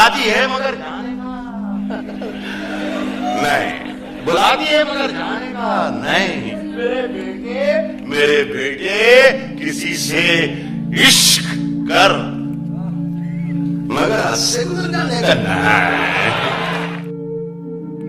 बुला 0.00 0.08
दी 0.08 0.28
है 0.30 0.44
मगर 0.46 0.74
जाने 0.74 1.10
नहीं। 3.42 4.24
बुला 4.24 4.54
दी 4.54 4.64
है 4.64 4.82
मगर 4.84 5.10
जाने 5.10 5.48
नहीं। 5.96 6.52
मेरे 6.52 7.02
बेटे 7.08 7.64
मेरे 8.06 8.38
बेटे 8.44 8.94
किसी 9.64 9.92
से 9.94 10.22
इश्क 11.02 11.44
कर। 11.90 12.14
मगर 13.92 14.22
हद 14.22 14.64
गुजर 14.68 14.88
जाने 14.88 15.20
का 15.20 15.34
नहीं 15.34 16.48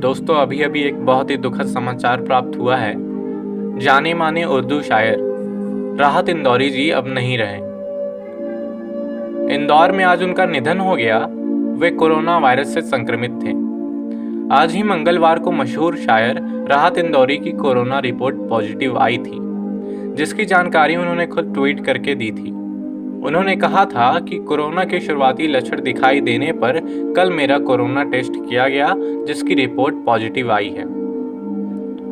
दोस्तों 0.00 0.36
अभी 0.36 0.62
अभी 0.62 0.82
एक 0.82 1.04
बहुत 1.06 1.30
ही 1.30 1.36
दुखद 1.36 1.66
समाचार 1.66 2.22
प्राप्त 2.22 2.58
हुआ 2.58 2.76
है। 2.76 2.94
जाने 3.78 4.14
माने 4.14 4.44
उर्दू 4.44 4.80
शायर। 4.82 5.16
राहत 6.00 6.28
इंदौरी 6.28 6.70
जी 6.70 6.90
अब 6.90 7.04
नहीं 7.08 7.38
रहे। 7.38 7.58
इंदौर 9.54 9.92
में 9.92 10.04
आज 10.04 10.22
उनका 10.22 10.46
निधन 10.46 10.78
हो 10.78 10.96
गया। 10.96 11.26
वे 11.80 11.90
कोरोना 11.90 12.36
वायरस 12.38 12.74
से 12.74 12.80
संक्रमित 12.80 13.30
थे। 13.30 13.50
आज 14.54 14.74
ही 14.74 14.82
मंगलवार 14.82 15.38
को 15.38 15.52
मशहूर 15.52 15.96
शायर 15.96 16.40
राहत 16.70 16.98
इंदौरी 16.98 17.36
की 17.36 17.52
कोरोना 17.52 17.98
रिपोर्ट 17.98 18.36
पॉजिटिव 18.48 18.98
आई 18.98 19.18
थी, 19.18 19.38
जिसकी 20.16 20.44
जानकारी 20.44 20.96
उन्होंने 20.96 21.26
खुद 21.26 21.52
ट्वीट 21.54 21.84
करके 21.84 22.14
दी 22.14 22.30
थी। 22.30 22.50
उन्होंने 23.26 23.56
कहा 23.56 23.84
था 23.84 24.20
कि 24.20 24.38
कोरोना 24.38 24.84
के 24.84 25.00
शुरुआती 25.00 25.48
लक्षण 25.48 25.82
दिखाई 25.82 26.20
देने 26.20 26.52
पर 26.52 26.80
कल 27.16 27.30
मेरा 27.30 27.58
कोरोना 27.58 28.04
टेस्ट 28.04 28.32
किया 28.32 28.68
गया, 28.68 28.94
जिसकी 29.26 29.54
रिपोर्ट 29.54 30.04
पॉजिटिव 30.04 30.52
आई 30.52 30.68
है। 30.68 30.84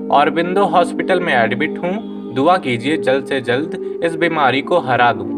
और 0.09 0.31
बिंदु 0.31 0.61
हॉस्पिटल 0.61 1.21
में 1.21 1.33
एडमिट 1.35 1.79
हूँ, 1.79 2.35
दुआ 2.35 2.57
कीजिए 2.57 2.97
जल्द 2.97 3.25
से 3.25 3.41
जल्द 3.41 4.01
इस 4.05 4.17
बीमारी 4.17 4.63
को 4.63 4.79
हरा 4.79 5.13
दूँ। 5.13 5.35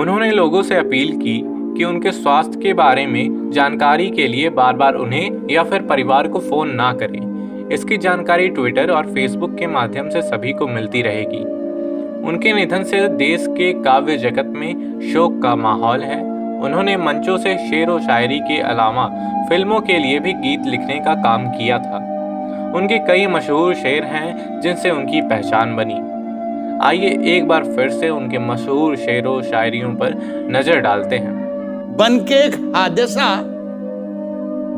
उन्होंने 0.00 0.30
लोगों 0.30 0.62
से 0.62 0.76
अपील 0.76 1.16
की 1.16 1.42
कि 1.76 1.84
उनके 1.84 2.12
स्वास्थ्य 2.12 2.60
के 2.60 2.72
बारे 2.72 3.06
में 3.06 3.50
जानकारी 3.50 4.10
के 4.10 4.26
लिए 4.28 4.50
बार 4.50 4.76
बार 4.76 4.94
उन्हें 4.94 5.48
या 5.50 5.62
फिर 5.62 5.82
परिवार 5.82 6.28
को 6.28 6.38
फ़ोन 6.38 6.70
ना 6.70 6.92
करें। 6.92 7.68
इसकी 7.68 7.96
जानकारी 7.96 8.48
ट्विटर 8.48 8.90
और 8.90 9.06
फेसबुक 9.06 9.54
के 9.58 9.66
माध्यम 9.66 10.08
से 10.10 10.22
सभी 10.22 10.52
को 10.52 10.66
मिलती 10.66 11.02
रहेगी। 11.02 11.44
उनके 12.28 12.52
निधन 12.52 12.82
से 12.82 13.08
देश 13.08 13.46
के 13.48 13.72
काव्य 13.72 14.16
जगत 14.16 14.46
में 14.46 15.00
शोक 15.12 15.42
का 15.42 15.56
माहौल 15.56 16.00
है। 16.00 16.20
उन्होंने 16.62 16.96
मंचों 16.96 17.36
से 17.38 17.56
शेर 17.58 17.90
व 17.90 17.98
शायरी 18.00 18.38
के 18.38 18.60
अलावा 18.60 19.06
फ़िल्मों 19.48 19.80
के 19.80 19.98
लिए 19.98 20.18
भी 20.18 20.32
गीत 20.32 20.66
लिखने 20.66 20.98
का 21.00 21.14
काम 21.14 21.46
किया 21.48 21.78
था। 21.78 21.96
उनके 22.76 22.98
कई 22.98 23.26
मशहूर 23.26 23.74
शेर 23.74 24.04
हैं, 24.04 24.60
जिनसे 24.60 24.90
उनकी 24.90 25.20
पहचान 25.20 25.76
बनी। 25.76 26.00
आइए 26.86 27.36
एक 27.36 27.48
बार 27.48 27.64
फिर 27.64 27.90
से 27.90 28.08
उनके 28.08 28.38
मशहूर 28.38 28.96
शेरों, 28.96 29.42
शायरियों 29.42 29.94
पर 29.94 30.14
नज़र 30.50 30.80
डालते 30.80 31.16
हैं। 31.16 31.45
बन 31.98 32.18
के 32.28 32.34
एक 32.44 32.54
हादसा 32.74 33.28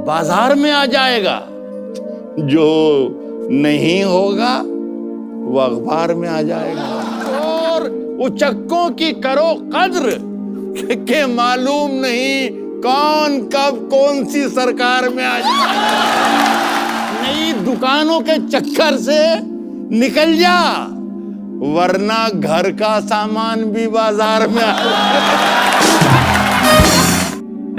बाज़ार 0.07 0.55
में 0.55 0.71
आ 0.73 0.85
जाएगा। 0.87 1.39
जो 2.49 2.67
नहीं 3.53 4.03
होगा 4.05 4.55
वो 5.45 5.59
अखबार 5.61 6.15
में 6.15 6.29
आ 6.29 6.41
जाएगा। 6.43 6.87
और 7.41 7.89
उचक्कों 8.25 8.89
की 8.93 9.11
करो 9.25 9.53
कद्र 9.75 10.17
के 11.05 11.25
मालूम 11.27 11.91
नहीं 12.01 12.49
कौन 12.83 13.39
कब 13.55 13.89
कौन 13.91 14.25
सी 14.25 14.49
सरकार 14.51 15.09
में 15.09 15.25
आ 15.27 15.39
जाए 15.41 15.67
नई 17.23 17.53
दुकानों 17.65 18.21
के 18.21 18.39
चक्कर 18.49 18.97
से 19.01 19.21
निकल 19.99 20.37
जा 20.37 20.59
वरना 21.75 22.29
घर 22.31 22.71
का 22.73 22.99
सामान 23.03 23.65
भी 23.73 23.87
बाज़ार 23.89 24.47
में 24.49 24.63
आ 24.63 24.73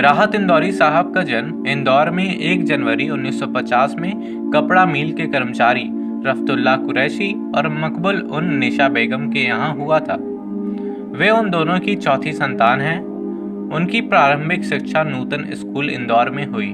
राहत 0.02 0.36
इंदौरी 0.36 0.72
साहब 0.72 1.14
का 1.14 1.22
जन्म 1.24 1.66
इंदौर 1.68 2.10
में 2.10 2.40
1 2.40 2.64
जनवरी 2.64 3.10
1950 3.10 3.96
में 3.96 4.12
कपड़ा 4.54 4.86
मिल 4.86 5.12
के 5.14 5.26
कर्मचारी 5.28 5.84
रफ्तुल्ला 6.26 6.76
कुरैशी 6.76 7.52
और 7.56 7.68
मकबुल 7.70 8.22
उन 8.32 8.54
निशा 8.54 8.88
बेगम 8.90 9.30
के 9.30 9.40
यहाँ 9.40 9.74
हुआ 9.76 10.00
था। 10.00 10.16
वे 11.18 11.30
उन 11.30 11.50
दोनों 11.50 11.80
की 11.80 11.96
चौथी 11.96 12.34
संतान 12.34 12.82
हैं। 12.82 13.00
उनकी 13.74 14.02
प्रारंभिक 14.02 14.64
शिक्षा 14.64 15.04
नूतन 15.04 15.46
स्कूल 15.54 15.90
इंदौर 15.90 16.30
में 16.30 16.46
हुई। 16.46 16.72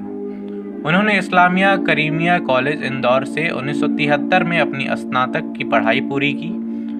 उन्होंने 0.86 1.18
इस्लामिया 1.18 1.76
करीमिया 1.78 2.40
कॉलेज 2.40 2.84
इंदौर 2.84 3.26
से 3.26 3.50
1973 3.50 4.44
में 4.44 4.60
अपनी 4.60 4.88
स्नातक 4.92 5.54
की 5.58 5.64
पढ़ाई 5.64 6.02
पूरी 6.02 6.34
की 6.34 6.52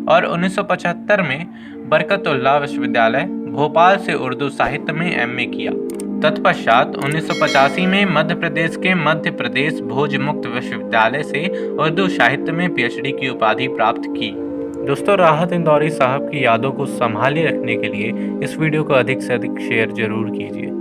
और 0.06 0.26
1975 0.26 1.22
में 1.22 1.48
बरकतुल्ला 1.90 2.58
विश्वविद्यालय 2.58 3.24
भोपाल 3.52 3.98
से 3.98 4.14
उर्दू 4.14 4.50
साहित्य 4.50 4.94
में 4.94 5.12
एमए 5.16 5.46
किया। 5.46 5.72
तत्पश्चात 6.26 6.96
उन्नीस 6.98 7.28
सौ 7.28 7.34
पचासी 7.42 7.86
में 7.86 8.06
मध्य 8.06 8.36
प्रदेश 8.36 8.76
के 8.76 8.94
मध्य 8.96 9.32
प्रदेश 9.32 9.80
भोज 9.82 10.16
मुक्त 10.18 10.48
विश्वविद्यालय 10.48 11.24
से 11.24 11.48
उर्दू 11.68 12.08
साहित्य 12.08 12.52
में 12.52 12.74
पीएचडी 12.76 13.12
की 13.12 13.30
उपाधि 13.30 13.68
प्राप्त 13.68 14.08
की। 14.08 14.32
दोस्तों, 14.86 15.18
राहत 15.18 15.54
इंदौरी 15.54 15.90
साहब 15.90 16.30
की 16.30 16.44
यादों 16.46 16.72
को 16.72 16.86
संभाले 16.86 17.46
रखने 17.46 17.76
के 17.76 17.88
लिए 17.88 18.40
इस 18.44 18.58
वीडियो 18.58 18.84
को 18.84 18.94
अधिक 18.94 19.22
से 19.22 19.34
अधिक 19.34 19.60
शेयर 19.60 19.92
ज़रूर 19.92 20.30
कीजिए। 20.30 20.75